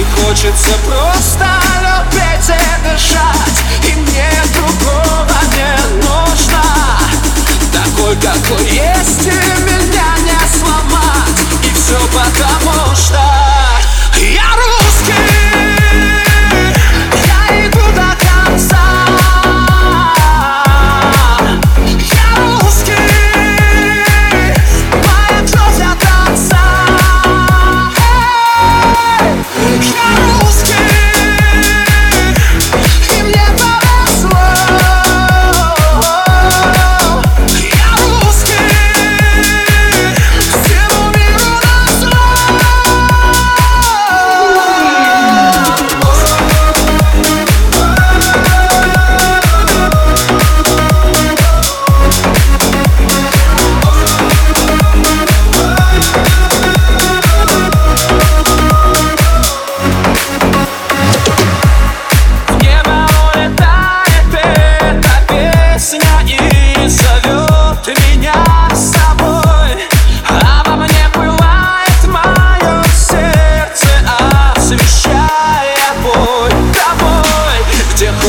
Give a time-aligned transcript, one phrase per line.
[0.00, 1.46] И хочется просто
[1.82, 5.19] лететь, и дышать И нет другого.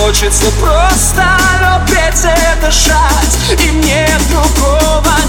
[0.02, 1.24] Хочется просто
[1.62, 5.21] любить и дышать И мне другого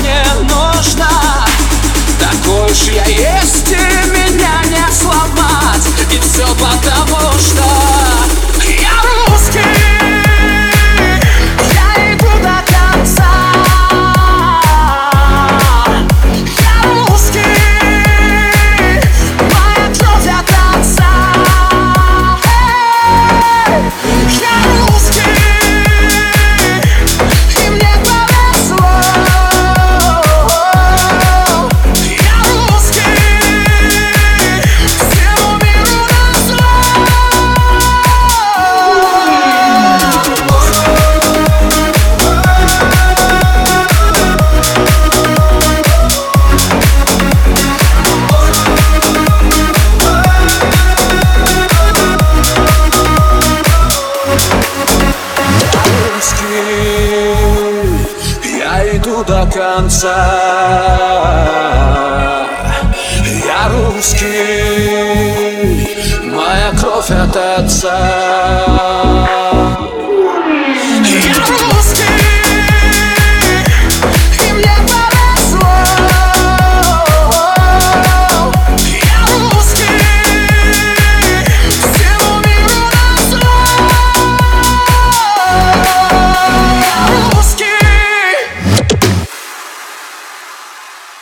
[59.03, 60.29] дойду до конца.
[63.45, 64.29] Я русский,
[66.31, 67.99] моя кровь от отца.
[71.05, 72.22] Я русский?